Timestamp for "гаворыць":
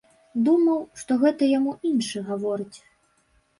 2.33-2.77